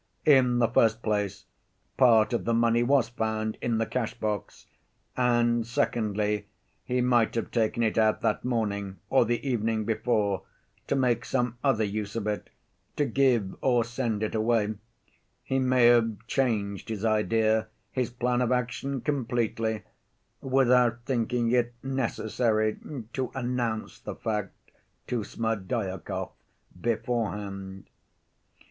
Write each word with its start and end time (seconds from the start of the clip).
In 0.25 0.57
the 0.57 0.67
first 0.67 1.03
place, 1.03 1.45
part 1.95 2.33
of 2.33 2.45
the 2.45 2.55
money 2.55 2.81
was 2.81 3.07
found 3.09 3.59
in 3.61 3.77
the 3.77 3.85
cash‐box, 3.85 4.65
and 5.15 5.63
secondly, 5.67 6.47
he 6.83 7.01
might 7.01 7.35
have 7.35 7.51
taken 7.51 7.83
it 7.83 7.99
out 7.99 8.21
that 8.21 8.43
morning 8.43 8.97
or 9.11 9.25
the 9.25 9.47
evening 9.47 9.85
before 9.85 10.41
to 10.87 10.95
make 10.95 11.23
some 11.23 11.59
other 11.63 11.83
use 11.83 12.15
of 12.15 12.25
it, 12.25 12.49
to 12.95 13.05
give 13.05 13.55
or 13.61 13.83
send 13.83 14.23
it 14.23 14.33
away; 14.33 14.73
he 15.43 15.59
may 15.59 15.85
have 15.85 16.25
changed 16.25 16.89
his 16.89 17.05
idea, 17.05 17.67
his 17.91 18.09
plan 18.09 18.41
of 18.41 18.51
action 18.51 19.01
completely, 19.01 19.83
without 20.41 21.01
thinking 21.05 21.51
it 21.51 21.75
necessary 21.83 22.79
to 23.13 23.29
announce 23.35 23.99
the 23.99 24.15
fact 24.15 24.71
to 25.05 25.23
Smerdyakov 25.23 26.31
beforehand. 26.81 27.87